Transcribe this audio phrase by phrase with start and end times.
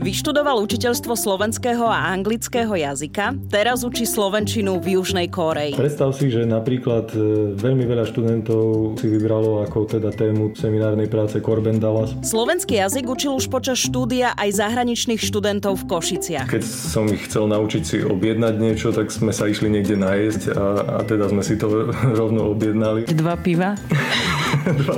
[0.00, 5.76] Vyštudoval učiteľstvo slovenského a anglického jazyka, teraz učí slovenčinu v Južnej Kóreji.
[5.76, 11.36] Predstav si, že napríklad e, veľmi veľa študentov si vybralo ako teda tému seminárnej práce
[11.44, 12.16] Corben Dallas.
[12.24, 16.48] Slovenský jazyk učil už počas štúdia aj zahraničných študentov v Košiciach.
[16.48, 20.64] Keď som ich chcel naučiť si objednať niečo, tak sme sa išli niekde najesť a,
[20.96, 23.04] a teda sme si to rovno objednali.
[23.04, 23.76] Dva piva?
[24.60, 24.96] dva,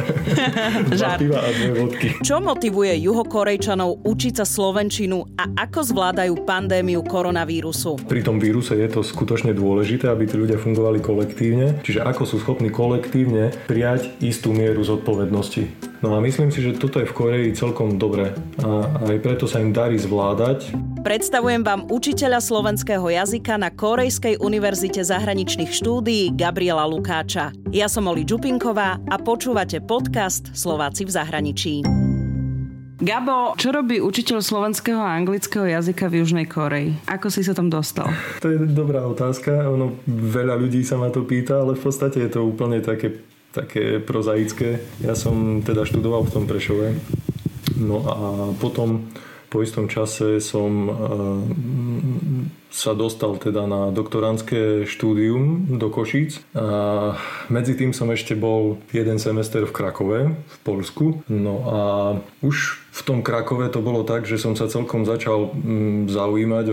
[0.91, 2.09] dva piva a dve vodky.
[2.21, 8.03] Čo motivuje juhokorejčanov učiť sa slovenčinu a ako zvládajú pandémiu koronavírusu?
[8.09, 12.37] Pri tom víruse je to skutočne dôležité, aby tí ľudia fungovali kolektívne, čiže ako sú
[12.41, 15.92] schopní kolektívne prijať istú mieru zodpovednosti.
[16.03, 19.63] No a myslím si, že toto je v Koreji celkom dobre a aj preto sa
[19.63, 20.75] im darí zvládať.
[21.07, 27.55] Predstavujem vám učiteľa slovenského jazyka na Korejskej univerzite zahraničných štúdií Gabriela Lukáča.
[27.71, 31.75] Ja som Oli Čupinková a počúvate podcast Slováci v zahraničí.
[32.99, 36.99] Gabo, čo robí učiteľ slovenského a anglického jazyka v Južnej Koreji?
[37.07, 38.11] Ako si sa tam dostal?
[38.43, 39.71] To je dobrá otázka.
[39.71, 43.23] Ono, veľa ľudí sa ma to pýta, ale v podstate je to úplne také
[43.53, 44.81] také prozaické.
[45.05, 46.97] Ja som teda študoval v tom Prešove.
[47.77, 48.17] No a
[48.57, 49.13] potom
[49.53, 50.97] po istom čase som eh,
[52.73, 56.41] sa dostal teda na doktorantské štúdium do Košíc.
[56.57, 57.13] A
[57.53, 61.21] medzi tým som ešte bol jeden semester v Krakove, v Polsku.
[61.29, 61.81] No a
[62.41, 66.67] už v tom Krakove to bolo tak, že som sa celkom začal mm, zaujímať,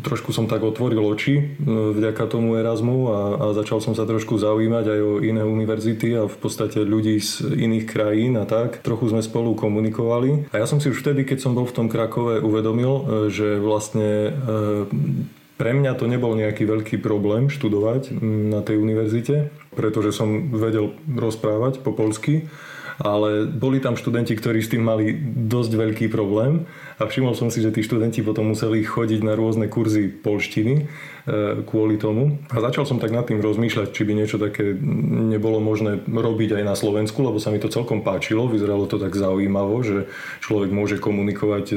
[0.00, 4.40] trošku som tak otvoril oči mm, vďaka tomu Erasmu a, a začal som sa trošku
[4.40, 8.80] zaujímať aj o iné univerzity a v podstate ľudí z iných krajín a tak.
[8.80, 10.48] Trochu sme spolu komunikovali.
[10.48, 13.60] A ja som si už vtedy, keď som bol v tom Krakove, uvedomil, e, že
[13.60, 15.28] vlastne e,
[15.60, 21.84] pre mňa to nebol nejaký veľký problém študovať na tej univerzite, pretože som vedel rozprávať
[21.84, 22.48] po polsky
[22.96, 25.12] ale boli tam študenti, ktorí s tým mali
[25.48, 26.64] dosť veľký problém
[26.96, 30.82] a všimol som si, že tí študenti potom museli chodiť na rôzne kurzy polštiny e,
[31.68, 32.40] kvôli tomu.
[32.48, 34.72] A začal som tak nad tým rozmýšľať, či by niečo také
[35.28, 39.12] nebolo možné robiť aj na Slovensku, lebo sa mi to celkom páčilo, vyzeralo to tak
[39.12, 40.08] zaujímavo, že
[40.40, 41.76] človek môže komunikovať e,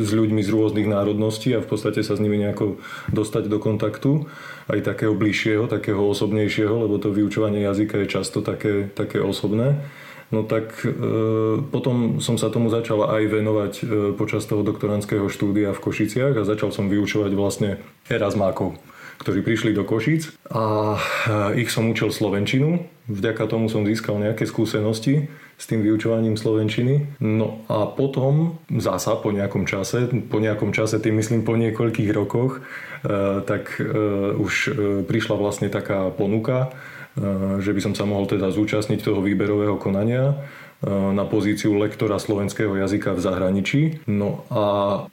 [0.00, 2.80] s ľuďmi z rôznych národností a v podstate sa s nimi nejako
[3.12, 4.24] dostať do kontaktu
[4.72, 9.84] aj takého bližšieho, takého osobnejšieho, lebo to vyučovanie jazyka je často také, také osobné.
[10.34, 10.90] No tak e,
[11.70, 13.84] potom som sa tomu začal aj venovať e,
[14.18, 17.78] počas toho doktorandského štúdia v Košiciach a začal som vyučovať vlastne
[18.10, 18.74] Erasmákov
[19.16, 22.84] ktorí prišli do Košíc a e, ich som učil slovenčinu.
[23.08, 27.16] Vďaka tomu som získal nejaké skúsenosti s tým vyučovaním slovenčiny.
[27.22, 32.60] No a potom zasa po nejakom čase, po nejakom čase, tým myslím po niekoľkých rokoch,
[32.60, 33.88] e, tak e,
[34.36, 34.70] už e,
[35.06, 36.76] prišla vlastne taká ponuka
[37.64, 42.76] že by som sa mohol teda zúčastniť toho výberového konania eh, na pozíciu lektora slovenského
[42.76, 43.80] jazyka v zahraničí.
[44.04, 44.64] No a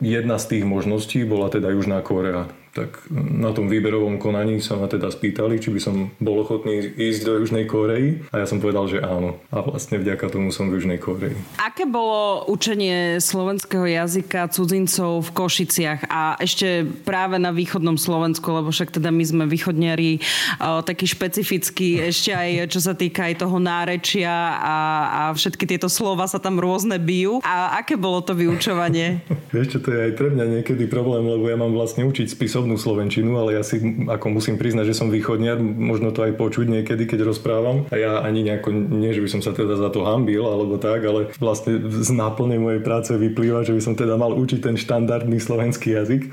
[0.03, 4.89] jedna z tých možností bola teda Južná Korea tak na tom výberovom konaní sa ma
[4.89, 8.89] teda spýtali, či by som bol ochotný ísť do Južnej Koreji a ja som povedal,
[8.89, 9.37] že áno.
[9.53, 11.37] A vlastne vďaka tomu som v Južnej Koreji.
[11.61, 18.73] Aké bolo učenie slovenského jazyka cudzincov v Košiciach a ešte práve na východnom Slovensku, lebo
[18.73, 20.17] však teda my sme východniari
[20.57, 26.25] taký špecifický, ešte aj čo sa týka aj toho nárečia a, a všetky tieto slova
[26.25, 27.37] sa tam rôzne bijú.
[27.45, 29.21] A aké bolo to vyučovanie?
[29.53, 32.62] Vieš čo, to je aj pre mňa niekedy problém, lebo ja mám vlastne učiť spisov
[32.63, 36.71] rovnú slovenčinu, ale ja si ako musím priznať, že som východniar, možno to aj počuť
[36.71, 37.83] niekedy, keď rozprávam.
[37.91, 41.03] A ja ani nejako, nie že by som sa teda za to hambil alebo tak,
[41.03, 45.43] ale vlastne z náplne mojej práce vyplýva, že by som teda mal učiť ten štandardný
[45.43, 46.29] slovenský jazyk, e,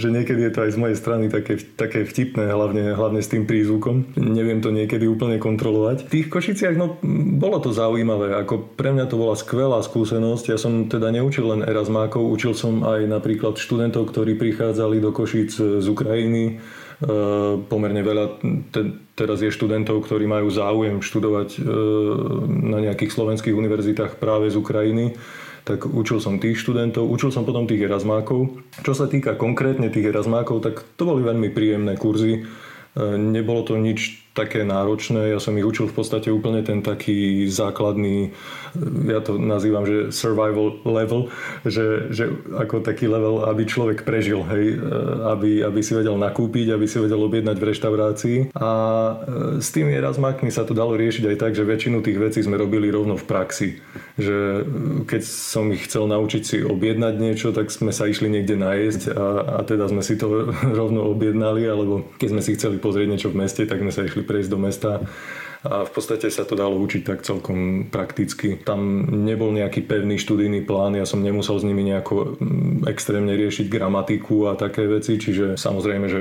[0.00, 3.44] že niekedy je to aj z mojej strany také, také vtipné, hlavne, hlavne s tým
[3.44, 4.16] prízvukom.
[4.16, 6.08] Neviem to niekedy úplne kontrolovať.
[6.08, 6.96] V tých Košiciach, no,
[7.36, 8.32] bolo to zaujímavé.
[8.40, 10.44] Ako pre mňa to bola skvelá skúsenosť.
[10.48, 15.25] Ja som teda neučil len Erasmákov, učil som aj napríklad študentov, ktorí prichádzali do Košiciach
[15.26, 16.44] Košíc z Ukrajiny.
[16.46, 17.08] E,
[17.66, 18.38] pomerne veľa
[18.70, 21.60] te, teraz je študentov, ktorí majú záujem študovať e,
[22.70, 25.18] na nejakých slovenských univerzitách práve z Ukrajiny
[25.66, 28.62] tak učil som tých študentov, učil som potom tých Erasmákov.
[28.86, 32.46] Čo sa týka konkrétne tých Erasmákov, tak to boli veľmi príjemné kurzy.
[33.16, 35.32] Nebolo to nič také náročné.
[35.32, 38.36] Ja som ich učil v podstate úplne ten taký základný,
[39.08, 41.32] ja to nazývam, že survival level,
[41.64, 44.76] že, že ako taký level, aby človek prežil, hej,
[45.32, 48.38] aby, aby si vedel nakúpiť, aby si vedel objednať v reštaurácii.
[48.52, 49.14] A e,
[49.64, 52.92] s tými razmákmi sa to dalo riešiť aj tak, že väčšinu tých vecí sme robili
[52.92, 53.80] rovno v praxi.
[54.16, 54.60] Že e,
[55.04, 59.26] keď som ich chcel naučiť si objednať niečo, tak sme sa išli niekde najesť a,
[59.56, 63.44] a teda sme si to rovno objednali, alebo keď sme si chceli pozrieť niečo v
[63.44, 64.90] meste, tak sme sa išli prejsť do mesta
[65.66, 68.56] a v podstate sa to dalo učiť tak celkom prakticky.
[68.62, 72.38] Tam nebol nejaký pevný študijný plán, ja som nemusel s nimi nejako
[72.86, 76.20] extrémne riešiť gramatiku a také veci, čiže samozrejme, že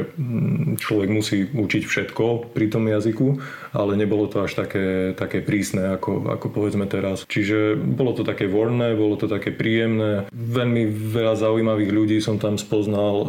[0.82, 3.38] človek musí učiť všetko pri tom jazyku,
[3.76, 7.24] ale nebolo to až také, také prísne, ako, ako povedzme teraz.
[7.30, 10.28] Čiže bolo to také voľné, bolo to také príjemné.
[10.34, 13.14] Veľmi veľa zaujímavých ľudí som tam spoznal.
[13.22, 13.28] E,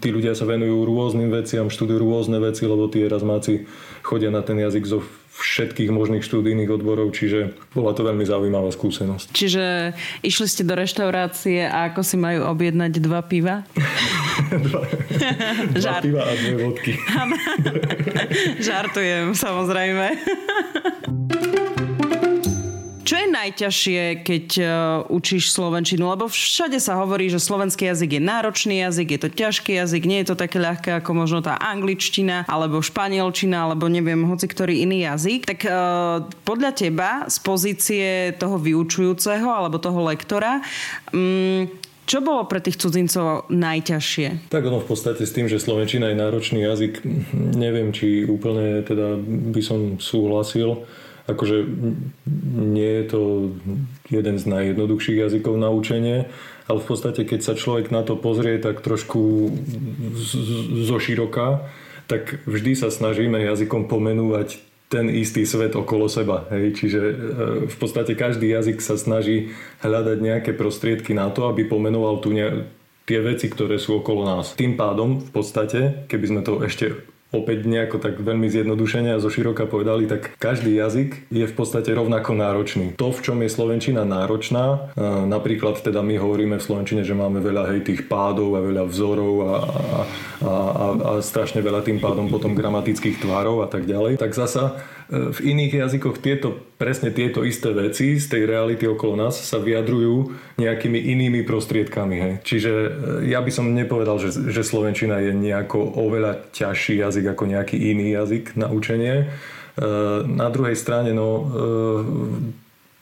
[0.00, 3.66] tí ľudia sa venujú rôznym veciam, študujú rôzne veci, lebo tí Erasmáci
[4.02, 5.00] chodia na ten jazyk zo
[5.40, 9.32] všetkých možných študijných odborov, čiže bola to veľmi zaujímavá skúsenosť.
[9.32, 13.64] Čiže išli ste do reštaurácie a ako si majú objednať dva piva?
[14.68, 14.82] dva,
[15.72, 16.92] dva piva a dve vodky.
[18.68, 20.06] Žartujem, samozrejme.
[23.10, 24.70] Čo je najťažšie, keď uh,
[25.10, 26.14] učíš slovenčinu?
[26.14, 30.22] Lebo všade sa hovorí, že slovenský jazyk je náročný jazyk, je to ťažký jazyk, nie
[30.22, 35.10] je to také ľahké ako možno tá angličtina, alebo španielčina, alebo neviem, hoci ktorý iný
[35.10, 35.42] jazyk.
[35.42, 38.06] Tak uh, podľa teba z pozície
[38.38, 40.62] toho vyučujúceho alebo toho lektora,
[41.10, 41.66] um,
[42.06, 44.54] čo bolo pre tých cudzincov najťažšie?
[44.54, 47.02] Tak ono v podstate s tým, že Slovenčina je náročný jazyk,
[47.58, 49.18] neviem, či úplne teda
[49.50, 50.86] by som súhlasil
[51.30, 51.66] akože
[52.54, 53.20] nie je to
[54.10, 56.26] jeden z najjednoduchších jazykov na učenie,
[56.66, 59.50] ale v podstate keď sa človek na to pozrie tak trošku
[60.86, 61.66] zo široka,
[62.10, 64.58] tak vždy sa snažíme jazykom pomenúvať
[64.90, 66.50] ten istý svet okolo seba.
[66.50, 66.82] Hej.
[66.82, 67.14] Čiže e,
[67.70, 69.54] v podstate každý jazyk sa snaží
[69.86, 72.66] hľadať nejaké prostriedky na to, aby pomenoval tu ne-
[73.06, 74.58] tie veci, ktoré sú okolo nás.
[74.58, 79.30] Tým pádom v podstate, keby sme to ešte opäť nejako tak veľmi zjednodušene a zo
[79.30, 82.98] široka povedali, tak každý jazyk je v podstate rovnako náročný.
[82.98, 84.90] To, v čom je Slovenčina náročná,
[85.30, 89.34] napríklad teda my hovoríme v Slovenčine, že máme veľa hej tých pádov a veľa vzorov
[89.46, 94.18] a, a, a, a, a strašne veľa tým pádom potom gramatických tvárov a tak ďalej,
[94.18, 99.42] tak zasa v iných jazykoch tieto, presne tieto isté veci z tej reality okolo nás
[99.42, 102.16] sa vyjadrujú nejakými inými prostriedkami.
[102.16, 102.32] Hej.
[102.46, 102.88] Čiže e,
[103.34, 108.14] ja by som nepovedal, že, že Slovenčina je nejako oveľa ťažší jazyk ako nejaký iný
[108.14, 109.14] jazyk na učenie.
[109.18, 109.84] E,
[110.30, 111.44] na druhej strane, no, e,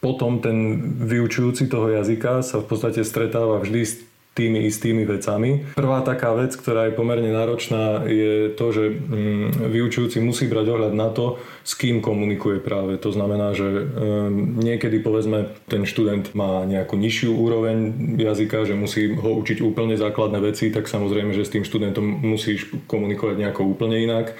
[0.01, 4.08] potom ten vyučujúci toho jazyka sa v podstate stretáva vždy s
[4.39, 5.75] tými istými vecami.
[5.75, 10.95] Prvá taká vec, ktorá je pomerne náročná, je to, že mm, vyučujúci musí brať ohľad
[10.95, 12.95] na to, s kým komunikuje práve.
[13.03, 17.77] To znamená, že ehm, niekedy povedzme ten študent má nejakú nižšiu úroveň
[18.15, 22.71] jazyka, že musí ho učiť úplne základné veci, tak samozrejme, že s tým študentom musíš
[22.87, 24.39] komunikovať nejako úplne inak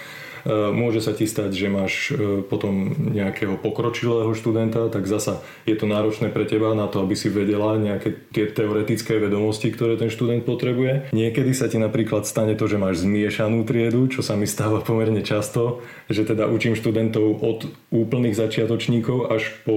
[0.49, 5.85] môže sa ti stať, že máš e, potom nejakého pokročilého študenta, tak zasa je to
[5.85, 10.49] náročné pre teba na to, aby si vedela nejaké tie teoretické vedomosti, ktoré ten študent
[10.49, 11.13] potrebuje.
[11.13, 15.21] Niekedy sa ti napríklad stane to, že máš zmiešanú triedu, čo sa mi stáva pomerne
[15.21, 17.59] často, že teda učím študentov od
[17.93, 19.77] úplných začiatočníkov až po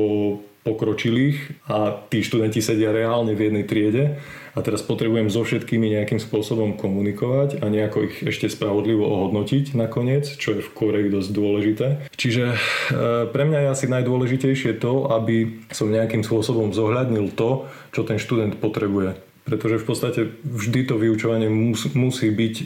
[0.62, 4.22] pokročilých a tí študenti sedia reálne v jednej triede
[4.54, 10.28] a teraz potrebujem so všetkými nejakým spôsobom komunikovať a nejako ich ešte spravodlivo ohodnotiť nakoniec,
[10.28, 11.88] čo je v Koreji dosť dôležité.
[12.13, 12.58] Čiže e,
[13.31, 17.66] pre mňa je asi najdôležitejšie to, aby som nejakým spôsobom zohľadnil to,
[17.96, 22.63] čo ten študent potrebuje pretože v podstate vždy to vyučovanie mus, musí byť e,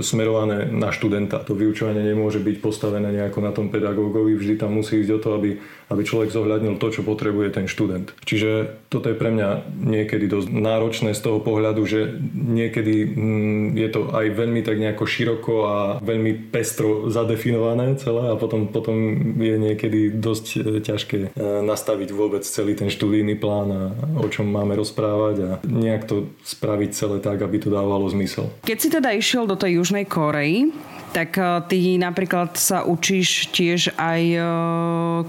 [0.00, 1.44] smerované na študenta.
[1.44, 5.28] To vyučovanie nemôže byť postavené nejako na tom pedagógovi, vždy tam musí ísť o to,
[5.36, 8.12] aby, aby človek zohľadnil to, čo potrebuje ten študent.
[8.24, 9.48] Čiže toto je pre mňa
[9.84, 15.04] niekedy dosť náročné z toho pohľadu, že niekedy mm, je to aj veľmi tak nejako
[15.04, 18.94] široko a veľmi pestro zadefinované celé a potom, potom
[19.38, 23.82] je niekedy dosť e, ťažké e, nastaviť vôbec celý ten študijný plán a
[24.20, 28.50] o čom máme rozprávať a nejak to spraviť celé tak, aby to dávalo zmysel.
[28.64, 30.70] Keď si teda išiel do tej Južnej Korei,
[31.14, 34.44] tak eh, ty napríklad sa učíš tiež aj eh,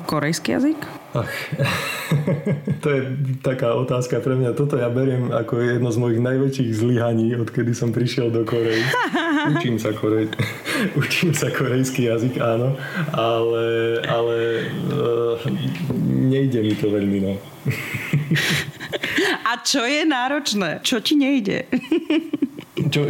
[0.10, 0.82] korejský jazyk?
[1.16, 1.32] Ach,
[2.84, 3.00] to je
[3.40, 4.58] taká otázka pre mňa.
[4.58, 8.84] Toto ja beriem ako jedno z mojich najväčších zlyhaní, odkedy som prišiel do Korei.
[9.56, 10.28] Učím sa, korej...
[11.00, 12.74] Učím sa korejský jazyk, áno,
[13.14, 14.38] ale, ale
[14.90, 15.38] uh,
[16.04, 17.34] nejde mi to veľmi, no.
[19.46, 20.82] A čo je náročné?
[20.82, 21.70] Čo ti nejde?
[22.90, 23.06] Čo,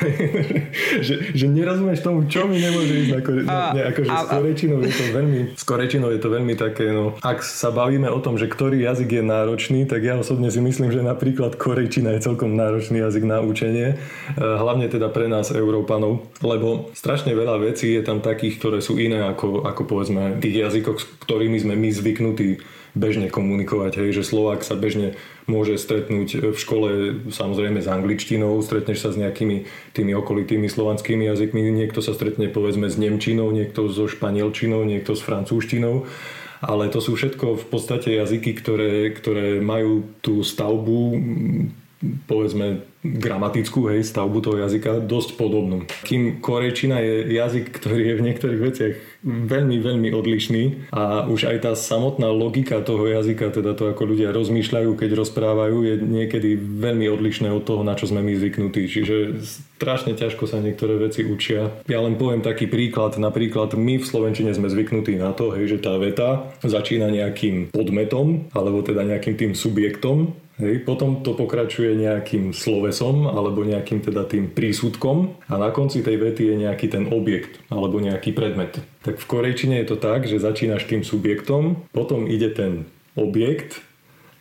[1.06, 4.24] že, že nerozumieš tomu, čo mi nemôže ísť na kore, a, ne, akože a, s
[4.28, 8.18] korečinou je to veľmi s korečinou je to veľmi také, no ak sa bavíme o
[8.22, 12.24] tom, že ktorý jazyk je náročný, tak ja osobne si myslím, že napríklad korečina je
[12.24, 13.96] celkom náročný jazyk na učenie, e,
[14.40, 19.24] hlavne teda pre nás Európanov, lebo strašne veľa vecí je tam takých, ktoré sú iné
[19.26, 24.66] ako, ako povedzme tých jazykov, s ktorými sme my zvyknutí bežne komunikovať, hej, že Slovák
[24.66, 25.14] sa bežne
[25.50, 26.88] môže stretnúť v škole
[27.34, 32.86] samozrejme s angličtinou, stretneš sa s nejakými tými okolitými slovanskými jazykmi, niekto sa stretne povedzme
[32.86, 36.06] s nemčinou, niekto so španielčinou, niekto s francúzštinou
[36.60, 41.16] ale to sú všetko v podstate jazyky, ktoré, ktoré majú tú stavbu
[42.00, 45.88] povedzme gramatickú hej, stavbu toho jazyka dosť podobnú.
[46.04, 51.56] Kým korejčina je jazyk, ktorý je v niektorých veciach veľmi, veľmi odlišný a už aj
[51.64, 57.08] tá samotná logika toho jazyka, teda to ako ľudia rozmýšľajú, keď rozprávajú, je niekedy veľmi
[57.08, 58.84] odlišné od toho, na čo sme my zvyknutí.
[58.88, 59.44] Čiže
[59.76, 61.72] strašne ťažko sa niektoré veci učia.
[61.88, 63.16] Ja len poviem taký príklad.
[63.16, 68.48] Napríklad my v Slovenčine sme zvyknutí na to, hej, že tá veta začína nejakým podmetom
[68.52, 74.52] alebo teda nejakým tým subjektom Hej, potom to pokračuje nejakým slovesom alebo nejakým teda tým
[74.52, 78.76] prísudkom a na konci tej vety je nejaký ten objekt alebo nejaký predmet.
[79.00, 82.84] Tak v korejčine je to tak, že začínaš tým subjektom, potom ide ten
[83.16, 83.80] objekt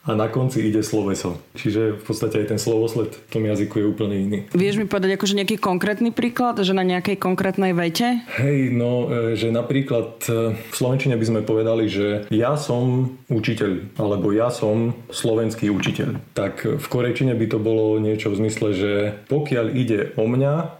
[0.08, 1.44] a na konci ide sloveso.
[1.60, 4.40] Čiže v podstate aj ten slovosled v tom jazyku je úplne iný.
[4.56, 8.24] Vieš mi povedať akože nejaký konkrétny príklad, že na nejakej konkrétnej vete?
[8.40, 14.00] Hej, no, e, že napríklad e, v Slovenčine by sme povedali, že ja som učiteľ,
[14.00, 16.16] alebo ja som slovenský učiteľ.
[16.32, 18.92] Tak v korejčine by to bolo niečo v zmysle, že
[19.28, 20.80] pokiaľ ide o mňa,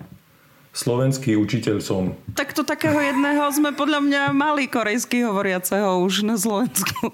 [0.72, 2.16] slovenský učiteľ som.
[2.38, 7.12] Tak to takého jedného sme podľa mňa mali korejský hovoriaceho už na Slovensku.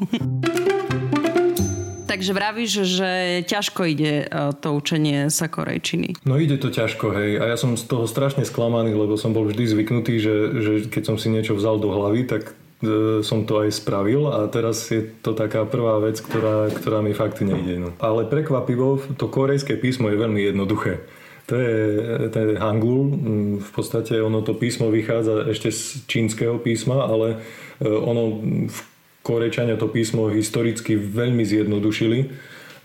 [2.16, 3.12] Takže vravíš, že
[3.44, 6.16] ťažko ide e, to učenie sa korejčiny.
[6.24, 7.44] No ide to ťažko, hej.
[7.44, 11.12] A ja som z toho strašne sklamaný, lebo som bol vždy zvyknutý, že, že keď
[11.12, 15.12] som si niečo vzal do hlavy, tak e, som to aj spravil a teraz je
[15.28, 17.84] to taká prvá vec, ktorá, ktorá mi fakt nejde.
[17.84, 17.92] No.
[18.00, 21.04] Ale prekvapivo, to korejské písmo je veľmi jednoduché.
[21.52, 21.76] To je,
[22.32, 23.12] to je hangul,
[23.60, 27.44] v podstate ono to písmo vychádza ešte z čínskeho písma, ale
[27.84, 28.40] e, ono
[28.72, 28.95] v
[29.26, 32.20] Korečania to písmo historicky veľmi zjednodušili.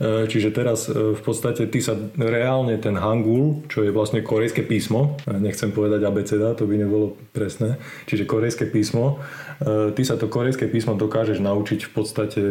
[0.00, 4.64] E, čiže teraz e, v podstate ty sa reálne ten hangul, čo je vlastne korejské
[4.64, 7.76] písmo, e, nechcem povedať abeceda, to by nebolo presné,
[8.08, 9.20] čiže korejské písmo,
[9.92, 12.42] ty sa to korejské písmo dokážeš naučiť v podstate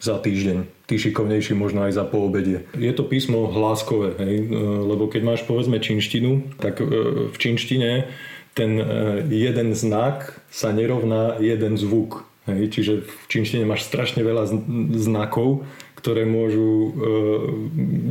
[0.00, 0.88] za týždeň.
[0.88, 2.64] Ty šikovnejší možno aj za poobedie.
[2.72, 4.48] Je to písmo hláskové, hej?
[4.88, 8.08] lebo keď máš povedzme činštinu, tak v činštine
[8.56, 8.80] ten
[9.28, 12.24] jeden znak sa nerovná jeden zvuk.
[12.46, 14.46] Hej, čiže v čínštine máš strašne veľa
[14.94, 15.66] znakov,
[15.98, 16.90] ktoré môžu e,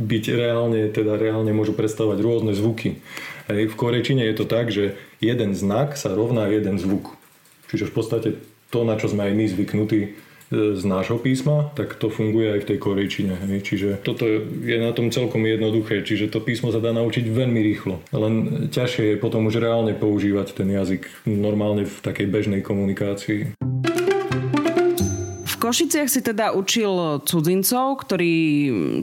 [0.04, 3.00] byť reálne, teda reálne môžu predstavovať rôzne zvuky.
[3.48, 7.16] Hej, v korečine je to tak, že jeden znak sa rovná jeden zvuk.
[7.72, 8.28] Čiže v podstate
[8.68, 10.08] to, na čo sme aj my zvyknutí e,
[10.76, 13.34] z nášho písma, tak to funguje aj v tej korejčine.
[13.48, 13.64] Hej.
[13.64, 18.04] Čiže toto je na tom celkom jednoduché, čiže to písmo sa dá naučiť veľmi rýchlo.
[18.12, 23.56] Len ťažšie je potom už reálne používať ten jazyk normálne v takej bežnej komunikácii.
[25.56, 28.36] Košiciach si teda učil cudzincov, ktorí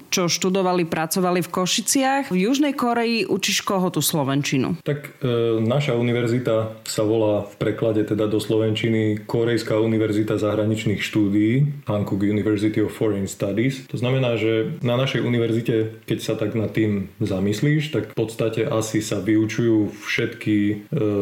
[0.08, 2.24] čo študovali, pracovali v Košiciach.
[2.30, 4.80] V Južnej Koreji učíš koho tú Slovenčinu?
[4.86, 11.84] Tak e, naša univerzita sa volá v preklade teda do Slovenčiny Korejská univerzita zahraničných štúdií,
[11.90, 13.84] Hankook University of Foreign Studies.
[13.90, 18.64] To znamená, že na našej univerzite, keď sa tak nad tým zamyslíš, tak v podstate
[18.70, 20.76] asi sa vyučujú všetky e,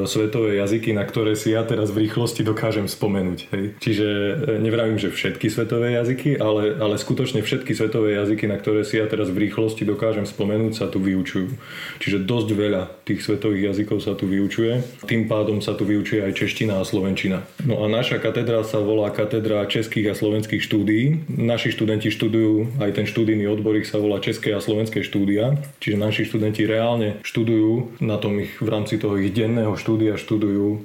[0.06, 3.40] svetové jazyky, na ktoré si ja teraz v rýchlosti dokážem spomenúť.
[3.56, 3.66] Hej.
[3.80, 8.58] Čiže e, nevravím, že všetky všetky svetové jazyky, ale, ale skutočne všetky svetové jazyky, na
[8.58, 11.54] ktoré si ja teraz v rýchlosti dokážem spomenúť, sa tu vyučujú.
[12.02, 14.82] Čiže dosť veľa tých svetových jazykov sa tu vyučuje.
[15.06, 17.46] Tým pádom sa tu vyučuje aj čeština a slovenčina.
[17.70, 21.30] No a naša katedra sa volá katedra českých a slovenských štúdií.
[21.30, 25.62] Naši študenti študujú, aj ten študijný odbor ich sa volá České a slovenské štúdia.
[25.78, 30.68] Čiže naši študenti reálne študujú na tom ich v rámci toho ich denného štúdia študujú
[30.72, 30.80] e,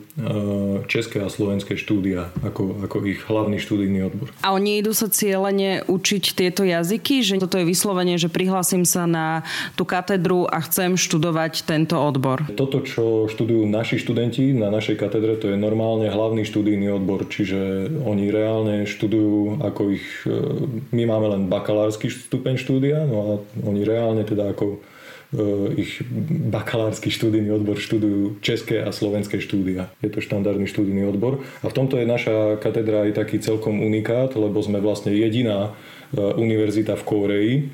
[0.90, 4.25] české a slovenské štúdia ako, ako ich hlavný študijný odbor.
[4.42, 9.04] A oni idú sa cieľene učiť tieto jazyky, že toto je vyslovene, že prihlásim sa
[9.04, 12.44] na tú katedru a chcem študovať tento odbor.
[12.54, 17.90] Toto, čo študujú naši študenti na našej katedre, to je normálne hlavný študijný odbor, čiže
[18.06, 20.32] oni reálne študujú ako ich, e,
[20.94, 23.30] my máme len bakalársky stupeň štúdia, no a
[23.66, 24.80] oni reálne teda ako
[25.74, 26.06] ich
[26.54, 29.90] bakalársky študijný odbor študujú české a slovenské štúdia.
[29.98, 31.42] Je to štandardný študijný odbor.
[31.60, 36.22] A v tomto je naša katedra aj taký celkom unikát, lebo sme vlastne jediná eh,
[36.22, 37.66] univerzita v Kóreji, eh,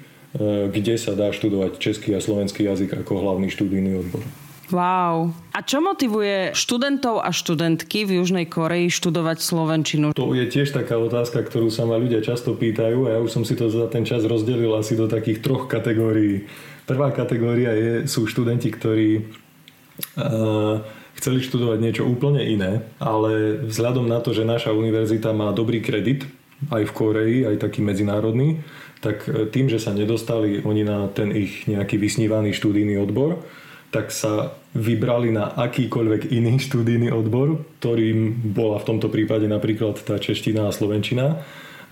[0.73, 4.25] kde sa dá študovať český a slovenský jazyk ako hlavný študijný odbor.
[4.73, 5.37] Wow.
[5.53, 10.17] A čo motivuje študentov a študentky v Južnej Koreji študovať Slovenčinu?
[10.17, 13.45] To je tiež taká otázka, ktorú sa ma ľudia často pýtajú a ja už som
[13.45, 16.49] si to za ten čas rozdelil asi do takých troch kategórií.
[16.83, 20.83] Prvá kategória je, sú študenti, ktorí uh,
[21.19, 26.27] chceli študovať niečo úplne iné, ale vzhľadom na to, že naša univerzita má dobrý kredit,
[26.71, 28.63] aj v Koreji, aj taký medzinárodný,
[29.03, 33.43] tak e, tým, že sa nedostali oni na ten ich nejaký vysnívaný študijný odbor,
[33.91, 40.17] tak sa vybrali na akýkoľvek iný študijný odbor, ktorým bola v tomto prípade napríklad tá
[40.17, 41.43] čeština a slovenčina.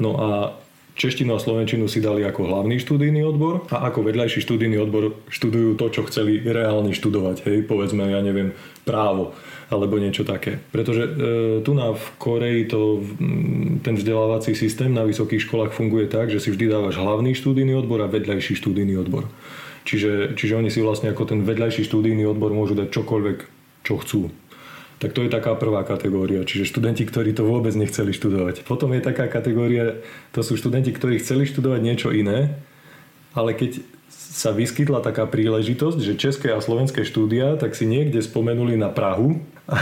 [0.00, 0.30] No a
[1.00, 5.80] češtinu a slovenčinu si dali ako hlavný študijný odbor a ako vedľajší študijný odbor študujú
[5.80, 7.48] to, čo chceli reálne študovať.
[7.48, 8.52] Hej, povedzme, ja neviem,
[8.84, 9.32] právo
[9.72, 10.60] alebo niečo také.
[10.74, 11.10] Pretože e,
[11.62, 13.00] tu na v Koreji to,
[13.80, 18.02] ten vzdelávací systém na vysokých školách funguje tak, že si vždy dávaš hlavný študijný odbor
[18.04, 19.30] a vedľajší študijný odbor.
[19.86, 23.38] Čiže, čiže oni si vlastne ako ten vedľajší študijný odbor môžu dať čokoľvek,
[23.86, 24.20] čo chcú.
[25.00, 28.68] Tak to je taká prvá kategória, čiže študenti, ktorí to vôbec nechceli študovať.
[28.68, 29.96] Potom je taká kategória,
[30.36, 32.60] to sú študenti, ktorí chceli študovať niečo iné,
[33.32, 33.80] ale keď
[34.30, 39.42] sa vyskytla taká príležitosť, že české a slovenské štúdia tak si niekde spomenuli na Prahu
[39.66, 39.78] a,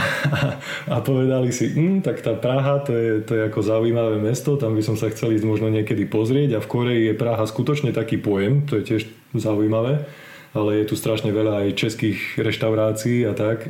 [0.93, 4.73] a povedali si, hm, tak tá Praha to je, to je ako zaujímavé mesto, tam
[4.73, 8.17] by som sa chcel ísť možno niekedy pozrieť a v Koreji je Praha skutočne taký
[8.17, 9.01] pojem, to je tiež
[9.37, 10.07] zaujímavé
[10.53, 13.69] ale je tu strašne veľa aj českých reštaurácií a tak.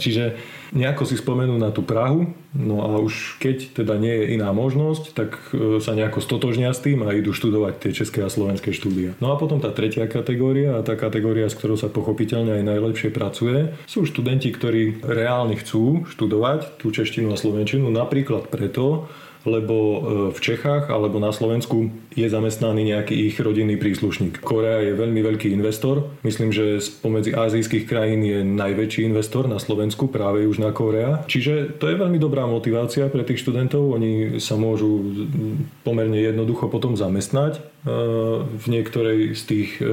[0.00, 0.36] čiže
[0.72, 5.04] nejako si spomenú na tú Prahu, no a už keď teda nie je iná možnosť,
[5.12, 9.12] tak e, sa nejako stotožnia s tým a idú študovať tie české a slovenské štúdia.
[9.20, 13.10] No a potom tá tretia kategória a tá kategória, s ktorou sa pochopiteľne aj najlepšie
[13.12, 19.06] pracuje, sú študenti, ktorí reálne chcú študovať tú češtinu a slovenčinu napríklad preto,
[19.46, 19.98] lebo e,
[20.34, 24.42] v Čechách alebo na Slovensku je zamestnaný nejaký ich rodinný príslušník.
[24.42, 26.10] Korea je veľmi veľký investor.
[26.26, 31.22] Myslím, že spomedzi azijských krajín je najväčší investor na Slovensku, práve Južná Korea.
[31.30, 33.94] Čiže to je veľmi dobrá motivácia pre tých študentov.
[33.94, 35.06] Oni sa môžu
[35.86, 39.86] pomerne jednoducho potom zamestnať v niektorej z tých e,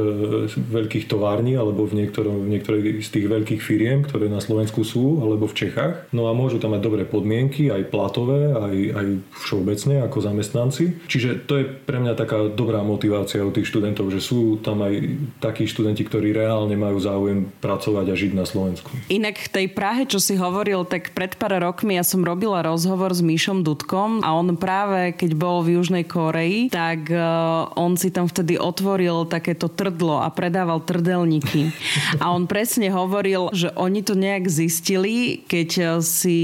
[0.50, 5.22] veľkých tovární alebo v, niektorom, v niektorej z tých veľkých firiem, ktoré na Slovensku sú,
[5.22, 6.10] alebo v Čechách.
[6.10, 9.08] No a môžu tam mať dobré podmienky, aj platové, aj, aj
[9.46, 11.06] všeobecne ako zamestnanci.
[11.06, 14.94] Čiže to je pre mňa taká dobrá motivácia u tých študentov, že sú tam aj
[15.38, 18.90] takí študenti, ktorí reálne majú záujem pracovať a žiť na Slovensku.
[19.14, 23.14] Inak v tej Prahe, čo si hovoril, tak pred pár rokmi ja som robila rozhovor
[23.14, 28.10] s Míšom Dudkom a on práve, keď bol v Južnej Koreji, tak uh, on si
[28.10, 31.76] tam vtedy otvoril takéto trdlo a predával trdelníky.
[32.24, 36.40] A on presne hovoril, že oni to nejak zistili, keď si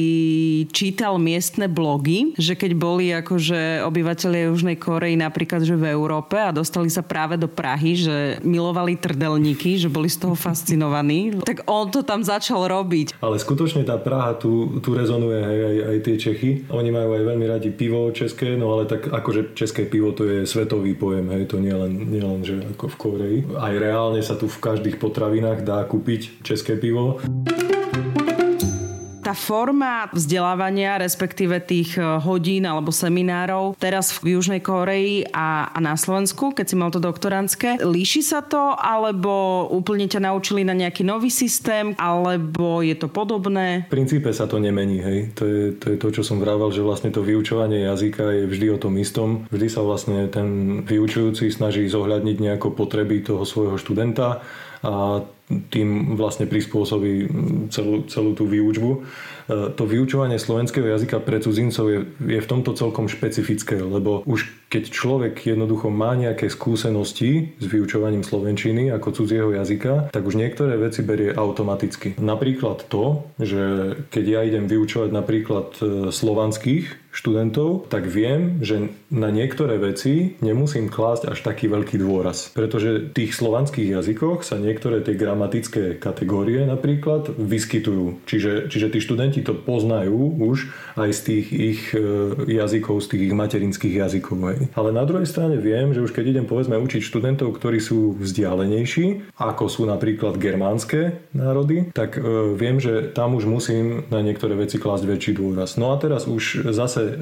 [0.76, 6.42] čítal miestne blogy, že keď bol boli akože obyvateľia Južnej Korei napríklad, že v Európe
[6.42, 11.38] a dostali sa práve do Prahy, že milovali trdelníky, že boli z toho fascinovaní.
[11.46, 13.22] Tak on to tam začal robiť.
[13.22, 16.52] Ale skutočne tá Praha tu, tu rezonuje aj, aj, aj tie Čechy.
[16.74, 20.50] Oni majú aj veľmi radi pivo české, no ale tak akože české pivo to je
[20.50, 23.40] svetový pojem, hej, to nie len, nie len že ako v Koreji.
[23.56, 27.22] Aj reálne sa tu v každých potravinách dá kúpiť české pivo
[29.30, 35.78] tá forma vzdelávania, respektíve tých e, hodín alebo seminárov teraz v Južnej Koreji a, a
[35.78, 40.74] na Slovensku, keď si mal to doktorantské, líši sa to, alebo úplne ťa naučili na
[40.74, 43.86] nejaký nový systém, alebo je to podobné?
[43.86, 45.20] V princípe sa to nemení, hej.
[45.38, 48.68] To je, to je to, čo som vravel, že vlastne to vyučovanie jazyka je vždy
[48.74, 49.46] o tom istom.
[49.54, 54.42] Vždy sa vlastne ten vyučujúci snaží zohľadniť nejako potreby toho svojho študenta
[54.82, 57.26] a tým vlastne prispôsobí
[57.74, 58.92] celú, celú tú výučbu.
[58.94, 59.00] E,
[59.74, 64.84] to vyučovanie slovenského jazyka pre cudzincov je, je v tomto celkom špecifické, lebo už keď
[64.94, 71.02] človek jednoducho má nejaké skúsenosti s vyučovaním slovenčiny ako cudzieho jazyka, tak už niektoré veci
[71.02, 72.14] berie automaticky.
[72.22, 79.34] Napríklad to, že keď ja idem vyučovať napríklad e, slovanských študentov, tak viem, že na
[79.34, 82.54] niektoré veci nemusím klásť až taký veľký dôraz.
[82.54, 88.22] Pretože v tých slovanských jazykoch sa niektoré tie gramatické kategórie napríklad vyskytujú.
[88.30, 90.70] Čiže, čiže tí študenti to poznajú už
[91.02, 92.06] aj z tých ich e,
[92.46, 94.59] jazykov, z tých ich materinských jazykov.
[94.60, 94.76] Hej.
[94.76, 99.36] Ale na druhej strane viem, že už keď idem povedzme učiť študentov, ktorí sú vzdialenejší,
[99.40, 102.22] ako sú napríklad germánske národy, tak e,
[102.60, 105.80] viem, že tam už musím na niektoré veci klásť väčší dôraz.
[105.80, 107.14] No a teraz už zase e,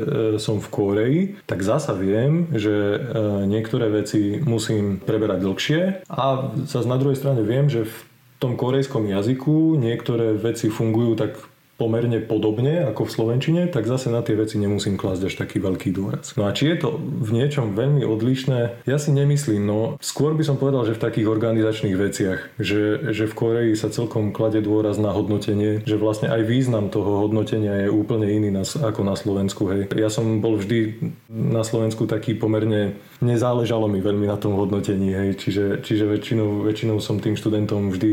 [0.41, 2.99] som v Kóreji, tak zasa viem, že e,
[3.45, 6.25] niektoré veci musím preberať dlhšie a
[6.65, 7.97] zase na druhej strane viem, že v
[8.37, 11.37] tom korejskom jazyku niektoré veci fungujú tak
[11.77, 15.93] pomerne podobne ako v Slovenčine, tak zase na tie veci nemusím klásť až taký veľký
[15.93, 16.33] dôraz.
[16.33, 20.43] No a či je to v niečom veľmi odlišné, ja si nemyslím, no skôr by
[20.43, 24.97] som povedal, že v takých organizačných veciach, že, že v Koreji sa celkom klade dôraz
[24.97, 29.69] na hodnotenie, že vlastne aj význam toho hodnotenia je úplne iný na, ako na Slovensku.
[29.69, 29.93] Hej.
[29.93, 30.97] Ja som bol vždy
[31.29, 35.29] na Slovensku taký pomerne nezáležalo mi veľmi na tom hodnotení, hej.
[35.37, 38.11] Čiže, čiže väčšinou, väčšinou som tým študentom vždy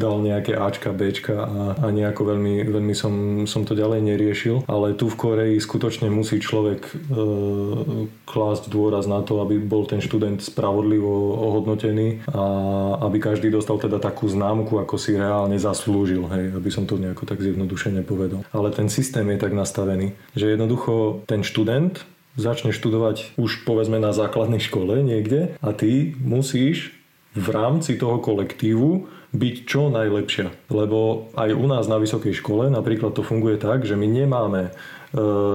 [0.00, 4.98] dal nejaké Ačka, Bčka a, a nejako veľmi, veľmi som, som to ďalej neriešil, ale
[4.98, 6.94] tu v Koreji skutočne musí človek e,
[8.26, 12.42] klásť dôraz na to, aby bol ten študent spravodlivo ohodnotený a
[13.06, 17.22] aby každý dostal teda takú známku, ako si reálne zaslúžil, hej, aby som to nejako
[17.22, 18.42] tak zjednodušene povedal.
[18.50, 22.02] Ale ten systém je tak nastavený, že jednoducho ten študent
[22.38, 26.94] začne študovať už povedzme na základnej škole niekde a ty musíš
[27.34, 30.72] v rámci toho kolektívu byť čo najlepšia.
[30.72, 34.70] Lebo aj u nás na vysokej škole napríklad to funguje tak, že my nemáme e,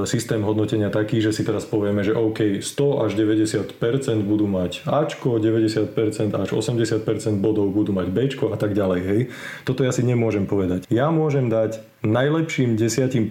[0.06, 3.74] systém hodnotenia taký, že si teraz povieme, že OK, 100 až 90%
[4.22, 5.90] budú mať Ačko, 90%
[6.38, 9.00] až 80% bodov budú mať Bčko a tak ďalej.
[9.02, 9.22] Hej.
[9.66, 10.86] Toto ja si nemôžem povedať.
[10.94, 13.26] Ja môžem dať najlepším 10%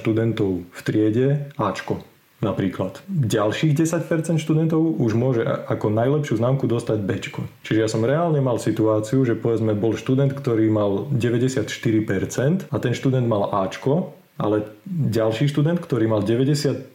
[0.00, 2.13] študentov v triede Ačko
[2.44, 3.00] napríklad.
[3.08, 7.16] Ďalších 10% študentov už môže ako najlepšiu známku dostať B.
[7.64, 12.92] Čiže ja som reálne mal situáciu, že povedzme bol študent, ktorý mal 94% a ten
[12.92, 16.90] študent mal Ačko, ale ďalší študent, ktorý mal 93,5%,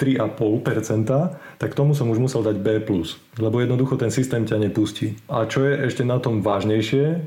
[1.56, 2.84] tak tomu som už musel dať B+,
[3.40, 5.16] lebo jednoducho ten systém ťa nepustí.
[5.32, 7.18] A čo je ešte na tom vážnejšie e,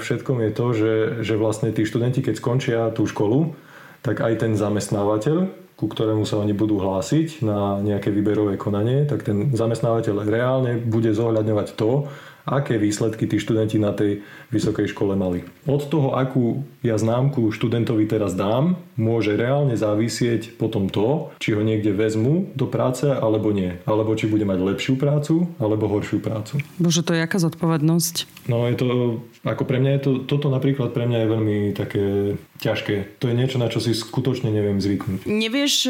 [0.00, 3.52] všetkom je to, že, že vlastne tí študenti, keď skončia tú školu,
[4.00, 9.24] tak aj ten zamestnávateľ, ku ktorému sa oni budú hlásiť na nejaké výberové konanie, tak
[9.24, 12.04] ten zamestnávateľ reálne bude zohľadňovať to,
[12.46, 15.44] aké výsledky tí študenti na tej vysokej škole mali.
[15.68, 21.62] Od toho, akú ja známku študentovi teraz dám, môže reálne závisieť potom to, či ho
[21.64, 23.80] niekde vezmu do práce alebo nie.
[23.88, 26.60] Alebo či bude mať lepšiu prácu alebo horšiu prácu.
[26.76, 28.48] Bože, to je aká zodpovednosť?
[28.48, 28.88] No je to,
[29.46, 32.04] ako pre mňa je to, toto napríklad pre mňa je veľmi také
[32.60, 33.20] ťažké.
[33.24, 35.24] To je niečo, na čo si skutočne neviem zvyknúť.
[35.24, 35.88] Nevieš,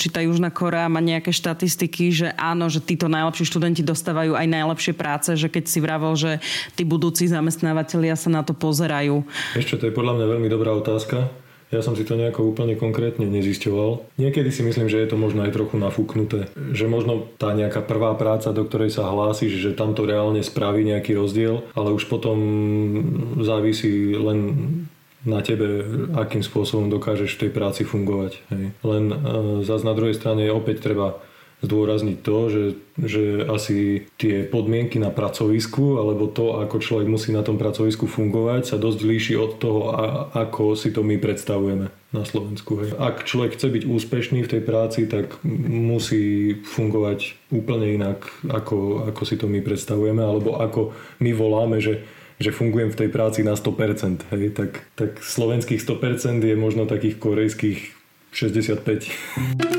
[0.00, 4.46] či tá Južná Korea má nejaké štatistiky, že áno, že títo najlepší študenti dostávajú aj
[4.48, 6.42] najlepšie práce, že keď si vravel, že
[6.78, 9.24] tí budúci zamestnávateľia sa na to pozerajú.
[9.58, 11.30] Ešte to je podľa mňa veľmi dobrá otázka.
[11.68, 14.16] Ja som si to nejako úplne konkrétne nezisťoval.
[14.16, 16.48] Niekedy si myslím, že je to možno aj trochu nafúknuté.
[16.56, 20.80] Že možno tá nejaká prvá práca, do ktorej sa hlásiš, že tam to reálne spraví
[20.80, 22.40] nejaký rozdiel, ale už potom
[23.44, 24.38] závisí len
[25.28, 25.84] na tebe,
[26.16, 28.32] akým spôsobom dokážeš v tej práci fungovať.
[28.48, 28.64] Hej.
[28.80, 29.16] Len e,
[29.68, 31.20] zase na druhej strane opäť treba
[31.58, 32.64] zdôrazniť to, že,
[33.02, 38.62] že asi tie podmienky na pracovisku alebo to, ako človek musí na tom pracovisku fungovať,
[38.62, 42.78] sa dosť líši od toho, a, ako si to my predstavujeme na Slovensku.
[42.78, 42.94] Hej.
[42.96, 49.22] Ak človek chce byť úspešný v tej práci, tak musí fungovať úplne inak, ako, ako
[49.26, 52.06] si to my predstavujeme, alebo ako my voláme, že
[52.38, 57.18] že fungujem v tej práci na 100%, hej, tak, tak slovenských 100% je možno takých
[57.18, 57.78] korejských
[58.30, 59.77] 65.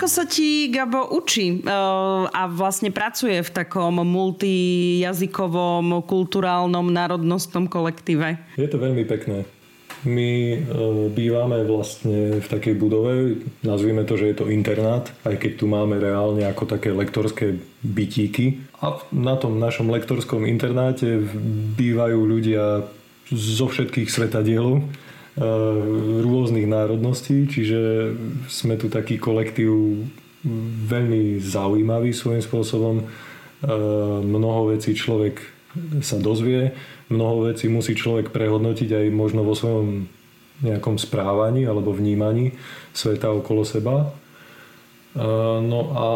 [0.00, 8.40] Ako sa ti Gabo učí uh, a vlastne pracuje v takom multijazykovom, kulturálnom, národnostnom kolektíve?
[8.56, 9.44] Je to veľmi pekné.
[10.08, 10.58] My e,
[11.12, 16.00] bývame vlastne v takej budove, nazvime to, že je to internát, aj keď tu máme
[16.00, 18.56] reálne ako také lektorské bytíky.
[18.80, 21.20] A na tom našom lektorskom internáte
[21.76, 22.88] bývajú ľudia
[23.28, 24.80] zo všetkých svetadielov,
[26.20, 28.12] rôznych národností, čiže
[28.44, 30.04] sme tu taký kolektív
[30.88, 32.96] veľmi zaujímavý svojím spôsobom.
[33.00, 33.04] E,
[34.24, 35.40] mnoho vecí človek
[36.04, 36.76] sa dozvie,
[37.08, 40.08] mnoho vecí musí človek prehodnotiť aj možno vo svojom
[40.60, 42.52] nejakom správaní alebo vnímaní
[42.92, 44.12] sveta okolo seba.
[45.60, 46.08] No a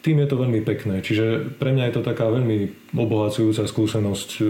[0.00, 1.02] tým je to veľmi pekné.
[1.04, 4.44] Čiže pre mňa je to taká veľmi obohacujúca skúsenosť, e,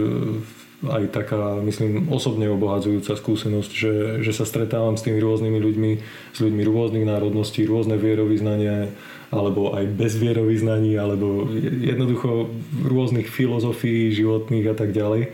[0.81, 3.93] aj taká, myslím, osobne obohacujúca skúsenosť, že,
[4.25, 5.91] že sa stretávam s tými rôznymi ľuďmi,
[6.33, 8.89] s ľuďmi rôznych národností, rôzne vierovýznania,
[9.29, 12.49] alebo aj bez vierovýznaní, alebo jednoducho
[12.81, 15.29] rôznych filozofií životných a tak ďalej.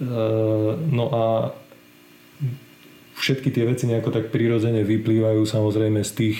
[0.00, 1.24] Eh, no a
[3.20, 6.36] všetky tie veci nejako tak prirodzene vyplývajú samozrejme z tých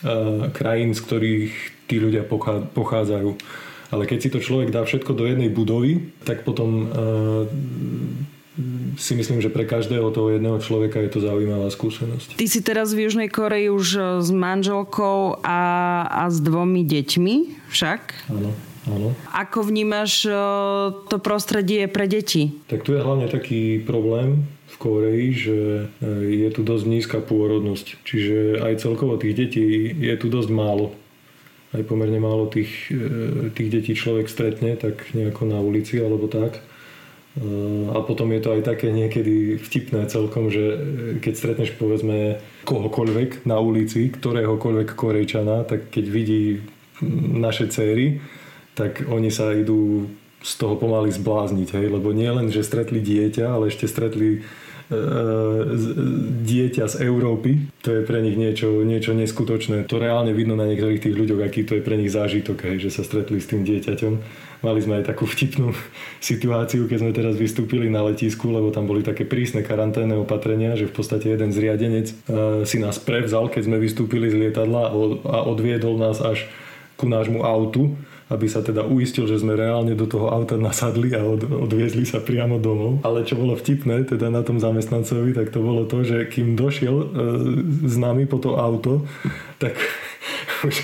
[0.00, 1.52] eh, krajín, z ktorých
[1.84, 2.24] tí ľudia
[2.72, 3.36] pochádzajú.
[3.92, 7.44] Ale keď si to človek dá všetko do jednej budovy, tak potom eh,
[8.94, 12.38] si myslím, že pre každého toho jedného človeka je to zaujímavá skúsenosť.
[12.38, 13.86] Ty si teraz v Južnej Koreji už
[14.22, 15.60] s manželkou a,
[16.06, 17.34] a s dvomi deťmi
[17.74, 18.30] však?
[18.30, 18.54] Áno.
[18.84, 19.16] Áno.
[19.32, 20.28] Ako vnímaš
[21.08, 22.52] to prostredie pre deti?
[22.68, 25.58] Tak tu je hlavne taký problém v Koreji, že
[26.28, 28.04] je tu dosť nízka pôrodnosť.
[28.04, 30.92] Čiže aj celkovo tých detí je tu dosť málo.
[31.74, 36.56] Aj pomerne málo tých, e, tých detí človek stretne tak nejako na ulici alebo tak.
[36.56, 36.62] E,
[37.90, 40.78] a potom je to aj také niekedy vtipné celkom, že
[41.18, 46.62] keď stretneš povedzme kohokoľvek na ulici, ktoréhokoľvek Korejčana, tak keď vidí
[47.34, 48.22] naše céry,
[48.78, 50.06] tak oni sa idú
[50.44, 51.86] z toho pomaly zblázniť, hej?
[51.88, 54.44] lebo nie len, že stretli dieťa, ale ešte stretli
[56.44, 59.86] dieťa z Európy, to je pre nich niečo, niečo neskutočné.
[59.90, 62.90] To reálne vidno na niektorých tých ľuďoch, aký to je pre nich zážitok, hej, že
[62.94, 64.12] sa stretli s tým dieťaťom.
[64.64, 65.76] Mali sme aj takú vtipnú
[66.32, 70.88] situáciu, keď sme teraz vystúpili na letisku, lebo tam boli také prísne karanténne opatrenia, že
[70.88, 72.14] v podstate jeden zriadenec
[72.64, 74.94] si nás prevzal, keď sme vystúpili z lietadla
[75.28, 76.48] a odviedol nás až
[76.94, 77.92] ku nášmu autu
[78.32, 82.24] aby sa teda uistil, že sme reálne do toho auta nasadli a od, odviezli sa
[82.24, 83.04] priamo domov.
[83.04, 86.96] Ale čo bolo vtipné teda na tom zamestnancovi, tak to bolo to, že kým došiel
[86.96, 87.06] e,
[87.84, 89.04] s nami po to auto,
[89.60, 89.76] tak
[90.68, 90.76] už,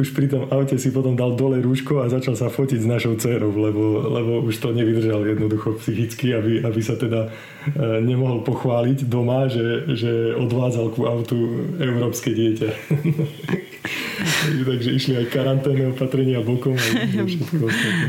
[0.00, 3.20] už pri tom aute si potom dal dole rúško a začal sa fotiť s našou
[3.20, 7.30] dcerou, lebo, lebo už to nevydržal jednoducho psychicky, aby, aby sa teda e,
[8.00, 11.36] nemohol pochváliť doma, že, že odvádzal ku autu
[11.76, 12.68] európske dieťa.
[14.66, 16.82] Takže išli aj karanténne opatrenia bokom a
[17.30, 18.06] všetko ostatné.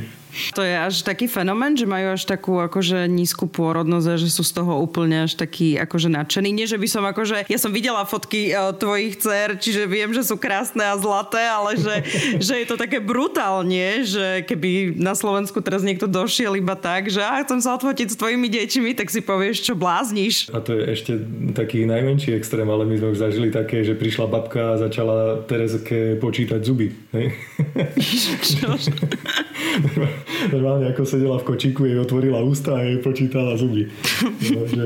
[0.53, 4.43] To je až taký fenomén, že majú až takú akože nízku pôrodnosť a že sú
[4.45, 6.53] z toho úplne až taký akože nadšení.
[6.53, 10.21] Nie, že by som akože, ja som videla fotky uh, tvojich dcer, čiže viem, že
[10.21, 11.95] sú krásne a zlaté, ale že,
[12.47, 17.23] že je to také brutálne, že keby na Slovensku teraz niekto došiel iba tak, že
[17.23, 20.53] ah, chcem sa odfotiť s tvojimi deťmi, tak si povieš, čo blázniš.
[20.53, 21.11] A to je ešte
[21.57, 26.19] taký najmenší extrém, ale my sme už zažili také, že prišla babka a začala Terezke
[26.21, 26.93] počítať zuby.
[30.51, 33.89] normálne ako sedela v kočíku, jej otvorila ústa a jej počítala zuby.
[34.53, 34.85] No, že,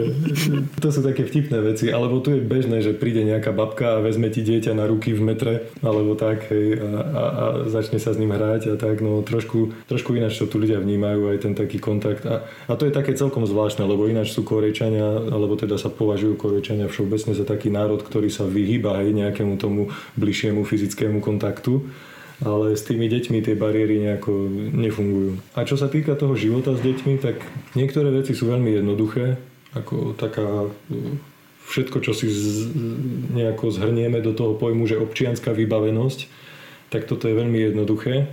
[0.78, 1.90] to sú také vtipné veci.
[1.90, 5.22] Alebo tu je bežné, že príde nejaká babka a vezme ti dieťa na ruky v
[5.22, 9.22] metre, alebo tak, hej, a, a, a začne sa s ním hrať a tak, no
[9.22, 12.24] trošku, trošku ináč to tu ľudia vnímajú, aj ten taký kontakt.
[12.26, 16.38] A, a to je také celkom zvláštne, lebo ináč sú korečania, alebo teda sa považujú
[16.40, 21.84] korečania všeobecne za taký národ, ktorý sa vyhýba aj nejakému tomu bližšiemu fyzickému kontaktu
[22.42, 25.38] ale s tými deťmi tie bariéry nejako nefungujú.
[25.54, 27.38] A čo sa týka toho života s deťmi, tak
[27.78, 29.38] niektoré veci sú veľmi jednoduché,
[29.78, 30.68] ako taká
[31.70, 32.74] všetko, čo si z,
[33.32, 36.28] nejako zhrnieme do toho pojmu, že občianská vybavenosť,
[36.92, 38.28] tak toto je veľmi jednoduché.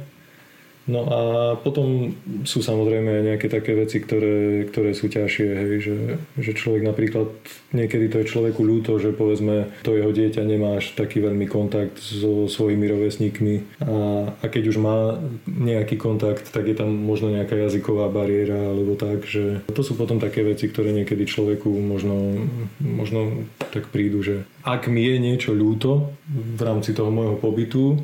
[0.88, 1.20] No a
[1.60, 2.16] potom
[2.48, 5.96] sú samozrejme nejaké také veci, ktoré, ktoré sú ťažšie, hej, že,
[6.40, 7.28] že človek napríklad,
[7.76, 12.00] niekedy to je človeku ľúto, že povedzme to jeho dieťa nemá až taký veľmi kontakt
[12.00, 13.84] so svojimi rovesníkmi.
[13.84, 13.96] A,
[14.32, 19.28] a keď už má nejaký kontakt, tak je tam možno nejaká jazyková bariéra alebo tak,
[19.28, 22.48] že to sú potom také veci, ktoré niekedy človeku možno,
[22.80, 28.00] možno tak prídu, že ak mi je niečo ľúto v rámci toho môjho pobytu,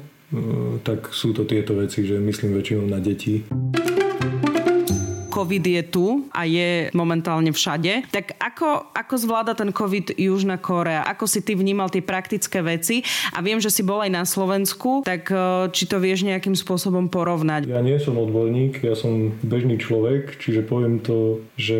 [0.82, 3.44] tak sú to tieto veci, že myslím väčšinou na deti.
[5.34, 8.06] COVID je tu a je momentálne všade.
[8.14, 11.02] Tak ako, ako zvláda ten COVID Južná Korea?
[11.10, 13.02] Ako si ty vnímal tie praktické veci?
[13.34, 17.10] A viem, že si bol aj na Slovensku, tak eh, či to vieš nejakým spôsobom
[17.10, 17.66] porovnať?
[17.66, 21.74] Ja nie som odborník, ja som bežný človek, čiže poviem to, že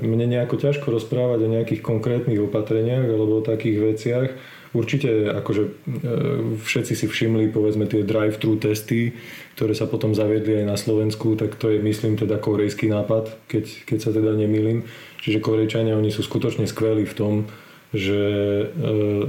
[0.00, 4.28] mne nejako ťažko rozprávať o nejakých konkrétnych opatreniach alebo o takých veciach
[4.74, 5.70] Určite akože e,
[6.58, 9.14] všetci si všimli povedzme tie drive-thru testy,
[9.54, 13.64] ktoré sa potom zaviedli aj na Slovensku, tak to je myslím teda korejský nápad, keď,
[13.86, 14.82] keď sa teda nemýlim.
[15.22, 17.34] Čiže Korejčania oni sú skutočne skvelí v tom,
[17.94, 18.66] že e,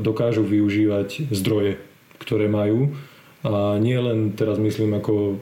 [0.02, 1.78] dokážu využívať zdroje,
[2.18, 2.98] ktoré majú.
[3.46, 5.36] A nie len teraz myslím ako e,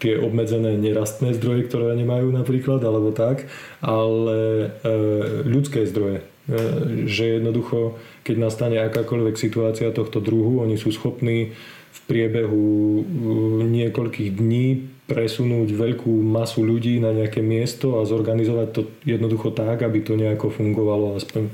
[0.00, 3.44] tie obmedzené nerastné zdroje, ktoré nemajú napríklad, alebo tak,
[3.84, 4.72] ale
[5.44, 6.24] ľudské zdroje.
[7.04, 11.56] Že jednoducho keď nastane akákoľvek situácia tohto druhu, oni sú schopní
[11.88, 13.02] v priebehu uh,
[13.64, 20.04] niekoľkých dní presunúť veľkú masu ľudí na nejaké miesto a zorganizovať to jednoducho tak, aby
[20.04, 21.52] to nejako fungovalo aspoň uh,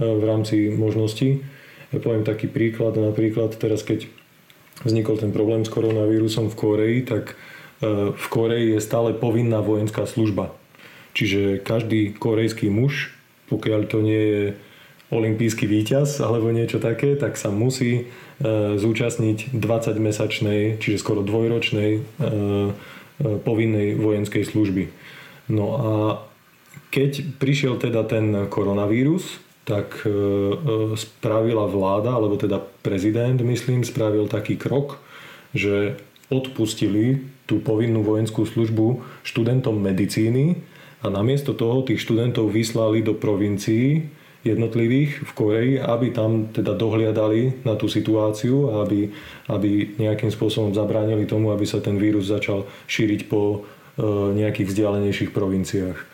[0.00, 1.44] v rámci možností.
[1.92, 4.08] Ja poviem taký príklad, napríklad teraz keď
[4.88, 10.08] vznikol ten problém s koronavírusom v Koreji, tak uh, v Koreji je stále povinná vojenská
[10.08, 10.56] služba.
[11.12, 13.12] Čiže každý korejský muž,
[13.52, 14.44] pokiaľ to nie je
[15.10, 18.02] olimpijský víťaz alebo niečo také, tak sa musí e,
[18.74, 22.28] zúčastniť 20-mesačnej, čiže skoro dvojročnej e, e,
[23.38, 24.90] povinnej vojenskej služby.
[25.54, 25.90] No a
[26.90, 30.06] keď prišiel teda ten koronavírus, tak
[30.94, 35.02] spravila vláda, alebo teda prezident, myslím, spravil taký krok,
[35.50, 35.98] že
[36.30, 40.62] odpustili tú povinnú vojenskú službu študentom medicíny
[41.02, 44.06] a namiesto toho tých študentov vyslali do provincií,
[44.54, 49.10] jednotlivých v Koreji, aby tam teda dohliadali na tú situáciu a aby,
[49.50, 54.04] aby nejakým spôsobom zabránili tomu, aby sa ten vírus začal šíriť po e,
[54.38, 55.98] nejakých vzdialenejších provinciách.
[55.98, 56.04] E,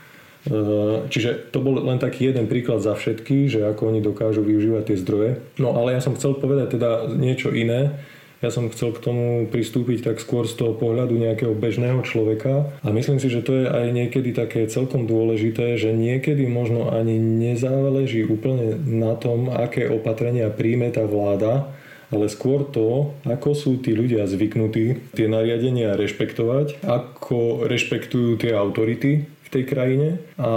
[1.12, 4.96] čiže to bol len taký jeden príklad za všetky, že ako oni dokážu využívať tie
[4.98, 5.30] zdroje.
[5.60, 8.02] No ale ja som chcel povedať teda niečo iné,
[8.42, 12.90] Ja som chcel k tomu pristúpiť tak skôr z toho pohľadu nejakého bežného človeka a
[12.90, 18.26] myslím si, že to je aj niekedy také celkom dôležité, že niekedy možno ani nezáleží
[18.26, 21.70] úplne na tom, aké opatrenia príjme tá vláda,
[22.10, 29.22] ale skôr to, ako sú tí ľudia zvyknutí tie nariadenia rešpektovať, ako rešpektujú tie autority
[29.22, 30.50] v tej krajine a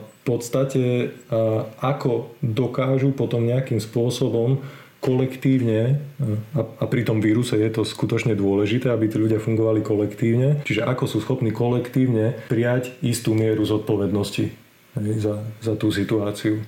[0.00, 1.12] v podstate
[1.82, 4.64] ako dokážu potom nejakým spôsobom
[5.02, 5.98] kolektívne,
[6.54, 10.86] a, a pri tom víruse je to skutočne dôležité, aby tí ľudia fungovali kolektívne, čiže
[10.86, 14.54] ako sú schopní kolektívne prijať istú mieru zodpovednosti
[15.18, 16.62] za, za tú situáciu.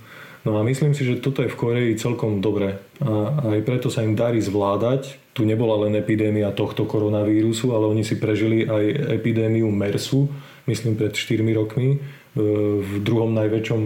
[0.44, 4.04] No a myslím si, že toto je v Koreji celkom dobré a aj preto sa
[4.04, 5.16] im darí zvládať.
[5.32, 10.28] Tu nebola len epidémia tohto koronavírusu, ale oni si prežili aj epidémiu MERSu,
[10.68, 11.96] myslím pred 4 rokmi,
[12.36, 13.80] v druhom najväčšom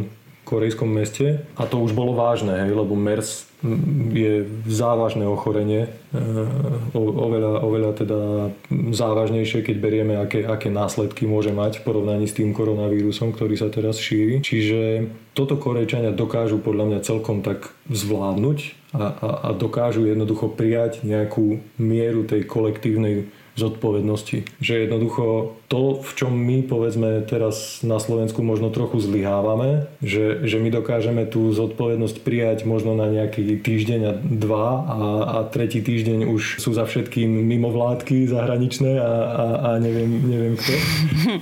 [0.48, 3.47] korejskom meste a to už bolo vážne, lebo MERS
[4.14, 6.21] je závažné ochorenie, e,
[6.94, 8.21] oveľa, oveľa teda
[8.94, 13.66] závažnejšie, keď berieme, aké, aké následky môže mať v porovnaní s tým koronavírusom, ktorý sa
[13.66, 14.38] teraz šíri.
[14.47, 18.59] Čiže toto Korejčania dokážu podľa mňa celkom tak zvládnuť
[18.94, 23.27] a, a, a dokážu jednoducho prijať nejakú mieru tej kolektívnej
[23.59, 24.47] zodpovednosti.
[24.62, 30.57] Že jednoducho to, v čom my povedzme teraz na Slovensku možno trochu zlyhávame, že, že
[30.57, 36.24] my dokážeme tú zodpovednosť prijať možno na nejaký týždeň a dva a, a tretí týždeň
[36.24, 40.72] už sú za všetkým mimovládky zahraničné a, a, a neviem, neviem kto.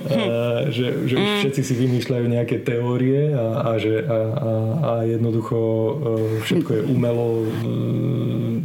[0.07, 1.39] A, že, že už mm.
[1.43, 5.91] všetci si vymýšľajú nejaké teórie a, a, že, a, a, a jednoducho e,
[6.43, 7.49] všetko je umelo e,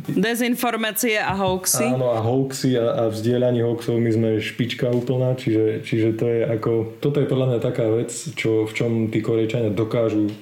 [0.08, 1.94] Dezinformácie a hoaxy.
[1.94, 6.40] Áno, a hoaxy a, a vzdieľanie hoaxov my sme špička úplná, čiže, čiže to je
[6.48, 6.96] ako...
[7.04, 10.32] Toto je podľa mňa taká vec, čo, v čom tí Korejčania dokážu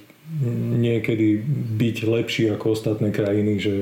[0.79, 1.43] niekedy
[1.75, 3.75] byť lepší ako ostatné krajiny, že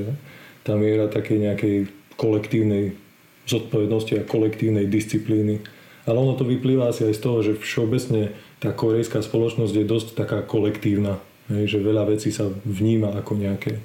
[0.65, 1.77] tá miera takej nejakej
[2.17, 2.97] kolektívnej
[3.45, 5.61] zodpovednosti a kolektívnej disciplíny.
[6.09, 8.33] Ale ono to vyplýva asi aj z toho, že všeobecne
[8.65, 11.21] tá korejská spoločnosť je dosť taká kolektívna.
[11.53, 13.77] Hej, že veľa vecí sa vníma ako nejaké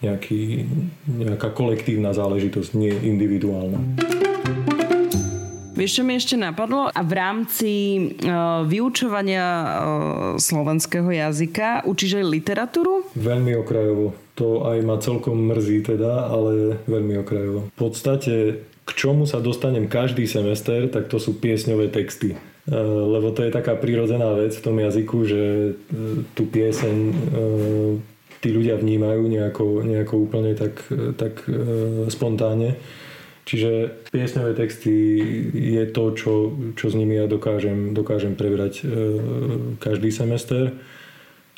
[0.00, 0.64] nejaký,
[1.04, 3.80] nejaká kolektívna záležitosť, nie individuálna.
[5.80, 6.92] Vieš, čo mi ešte napadlo?
[6.92, 9.70] A v rámci uh, vyučovania uh,
[10.36, 13.08] slovenského jazyka učíš aj literatúru?
[13.16, 14.12] Veľmi okrajovo.
[14.36, 17.72] To aj ma celkom mrzí teda, ale veľmi okrajovo.
[17.72, 22.36] V podstate, k čomu sa dostanem každý semester, tak to sú piesňové texty.
[22.68, 25.40] Uh, lebo to je taká prírodzená vec v tom jazyku, že
[26.36, 26.96] tú pieseň
[28.40, 30.80] tí ľudia vnímajú nejako, nejako úplne tak,
[31.20, 32.80] tak e, spontánne.
[33.50, 34.94] Čiže piesňové texty
[35.50, 38.94] je to, čo, čo s nimi ja dokážem, dokážem prebrať e,
[39.82, 40.78] každý semester.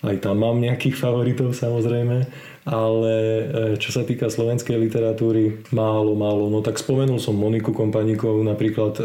[0.00, 2.24] Aj tam mám nejakých favoritov samozrejme,
[2.64, 3.44] ale e,
[3.76, 6.48] čo sa týka slovenskej literatúry, málo, málo.
[6.48, 9.05] No tak spomenul som Moniku Kompaníkovú napríklad, e,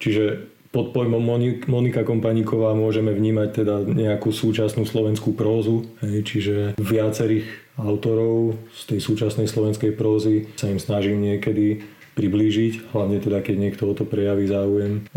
[0.00, 1.20] čiže pod pojmom
[1.68, 7.44] Monika Kompaníková môžeme vnímať teda nejakú súčasnú slovenskú prózu, čiže viacerých
[7.76, 13.88] autorov z tej súčasnej slovenskej prózy sa im snažím niekedy priblížiť, hlavne teda keď niekto
[13.88, 15.08] o to prejaví záujem.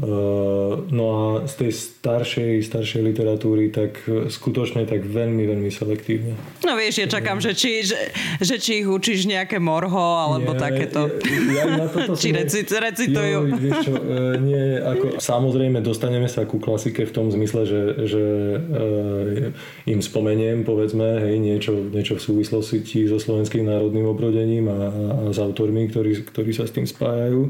[0.89, 6.39] No a z tej staršej, staršej literatúry tak skutočne tak veľmi, veľmi selektívne.
[6.63, 7.99] No vieš, ja čakám, že či, že,
[8.39, 11.11] že či ich učíš nejaké morho alebo nie, takéto.
[11.51, 13.39] Ja, ja na toto či reci, recitujú.
[13.51, 17.81] Jo, vieš čo, e, nie, ako, samozrejme dostaneme sa ku klasike v tom zmysle, že,
[18.07, 18.23] že
[18.55, 25.19] uh, im spomeniem povedzme hej, niečo, niečo v súvislosti so slovenským národným obrodením a, a
[25.33, 27.41] s autormi, ktorí, ktorí sa s tým tým spájajú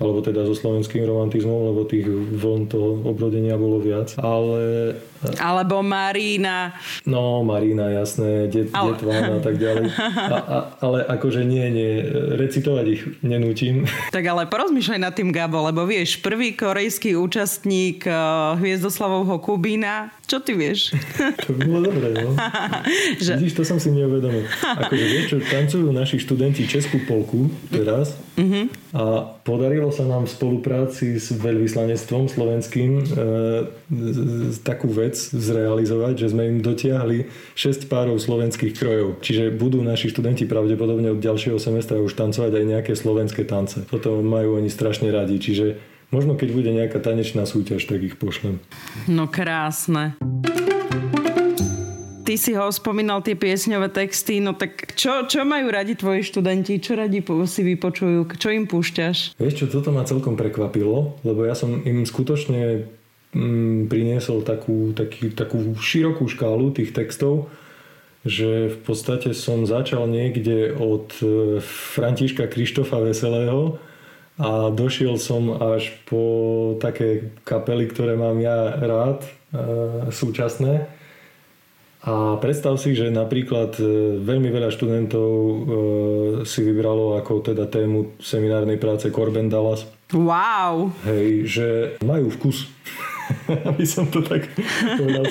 [0.00, 2.08] alebo teda so slovenským romantizmom, lebo tých
[2.40, 4.16] vln toho obrodenia bolo viac.
[4.16, 4.96] Ale...
[5.36, 6.72] Alebo Marína.
[7.04, 8.96] No, Marína, jasné, det, ale...
[8.96, 9.86] A tak ďalej.
[10.30, 11.92] A, a, ale akože nie, nie,
[12.38, 13.88] recitovať ich nenútim.
[14.14, 20.38] Tak ale porozmýšľaj nad tým, Gabo, lebo vieš, prvý korejský účastník uh, Hviezdoslavovho Kubína, čo
[20.38, 20.94] ty vieš?
[21.46, 22.38] to by bolo dobré, no.
[23.24, 23.34] že...
[23.38, 24.46] Vidíš, to som si neuvedomil.
[24.62, 28.94] Akože vieš, čo tancujú naši študenti Českú polku teraz mm-hmm.
[28.94, 29.02] a
[29.42, 33.04] podarilo sa nám v spolupráci s veľvyslanectvom slovenským e,
[34.62, 39.22] takú vec zrealizovať, že sme im dotiahli 6 párov slovenských krojov.
[39.24, 43.82] Čiže budú naši študenti pravdepodobne od ďalšieho semestra už tancovať aj nejaké slovenské tance.
[43.88, 45.40] Toto majú oni strašne radi.
[45.40, 45.80] Čiže
[46.14, 48.62] možno keď bude nejaká tanečná súťaž, tak ich pošlem.
[49.08, 50.18] No krásne
[52.30, 56.78] ty si ho spomínal tie piesňové texty, no tak čo, čo majú radi tvoji študenti?
[56.78, 57.18] Čo radi
[57.50, 58.30] si vypočujú?
[58.38, 59.34] Čo im púšťaš?
[59.34, 62.86] Vieš čo, toto ma celkom prekvapilo, lebo ja som im skutočne
[63.86, 67.46] priniesol takú, taký, takú širokú škálu tých textov,
[68.26, 71.24] že v podstate som začal niekde od e,
[71.62, 73.78] Františka Krištofa Veselého
[74.36, 79.30] a došiel som až po také kapely, ktoré mám ja rád, e,
[80.10, 80.90] súčasné.
[82.00, 83.76] A predstav si, že napríklad
[84.24, 85.28] veľmi veľa študentov
[86.48, 89.84] si vybralo ako teda tému seminárnej práce Corben Dallas.
[90.08, 90.96] Wow!
[91.04, 91.66] Hej, že
[92.00, 92.72] majú vkus.
[93.70, 94.46] aby som to tak
[94.96, 95.24] povedal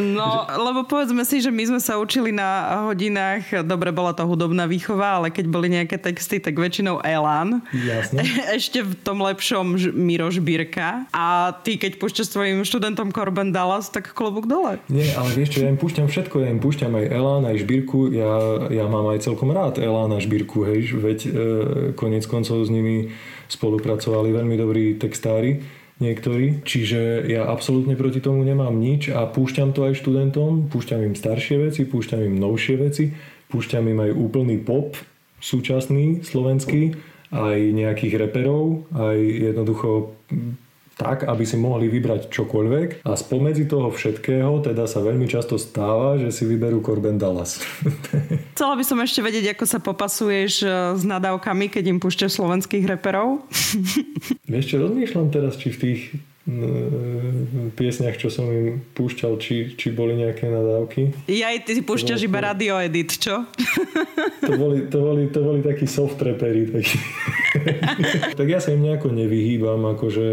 [0.00, 4.64] No, lebo povedzme si, že my sme sa učili na hodinách, dobre, bola to hudobná
[4.68, 7.64] výchova, ale keď boli nejaké texty, tak väčšinou Elán.
[7.72, 8.24] Jasne.
[8.58, 11.08] Ešte v tom lepšom Miro Žbírka.
[11.12, 14.80] A ty, keď púšťaš svojim študentom Corben Dallas, tak klobúk dole.
[14.88, 18.12] Nie, ale vieš čo, ja im púšťam všetko, ja im púšťam aj Elán, aj Žbírku,
[18.12, 18.32] ja,
[18.72, 21.30] ja mám aj celkom rád Elán a Žbírku, hej, veď e,
[21.94, 23.12] konec koncov s nimi
[23.48, 29.86] spolupracovali veľmi dobrí textári niektorí, čiže ja absolútne proti tomu nemám nič a púšťam to
[29.86, 33.14] aj študentom, púšťam im staršie veci, púšťam im novšie veci,
[33.50, 34.98] púšťam im aj úplný pop,
[35.38, 36.98] súčasný, slovenský,
[37.30, 40.14] aj nejakých reperov, aj jednoducho
[40.94, 46.16] tak, aby si mohli vybrať čokoľvek a spomedzi toho všetkého teda sa veľmi často stáva,
[46.18, 47.58] že si vyberú Corben Dallas.
[48.54, 52.86] Chcela by som ešte vedieť, ako sa popasuješ e, s nadávkami, keď im púšťaš slovenských
[52.86, 53.42] reperov.
[54.52, 56.00] Vieš čo, rozmýšľam teraz, či v tých
[57.72, 61.24] piesniach, čo som im púšťal, či, či boli nejaké nadávky.
[61.24, 63.48] Ja aj ty si púšťaš iba radio edit, čo?
[64.44, 66.20] To boli, to boli, to boli takí soft.
[66.20, 66.96] Takí.
[68.38, 70.26] tak ja sa im nejako nevyhýbam, akože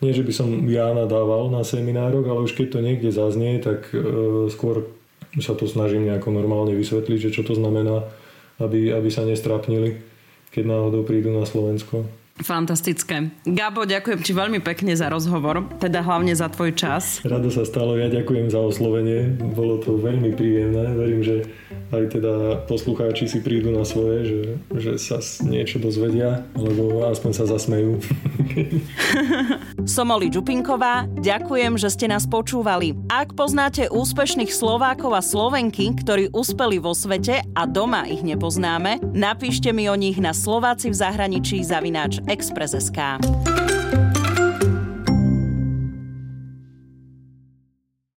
[0.00, 3.92] nie, že by som ja nadával na seminárok, ale už keď to niekde zaznie, tak
[4.48, 4.88] skôr
[5.44, 8.08] sa to snažím nejako normálne vysvetliť, že čo to znamená,
[8.56, 10.00] aby, aby sa nestrapnili,
[10.56, 12.08] keď náhodou prídu na Slovensko.
[12.36, 13.32] Fantastické.
[13.48, 17.24] Gabo, ďakujem ti veľmi pekne za rozhovor, teda hlavne za tvoj čas.
[17.24, 21.48] Rado sa stalo, ja ďakujem za oslovenie, bolo to veľmi príjemné, verím, že
[21.96, 22.32] aj teda
[22.68, 24.42] poslucháči si prídu na svoje, že,
[24.76, 25.18] že sa
[25.48, 28.04] niečo dozvedia, alebo aspoň sa zasmejú.
[29.96, 32.92] Som Oli Čupinková, ďakujem, že ste nás počúvali.
[33.08, 39.72] Ak poznáte úspešných Slovákov a Slovenky, ktorí uspeli vo svete a doma ich nepoznáme, napíšte
[39.72, 43.65] mi o nich na Slováci v zahraničí zavináč Express SK.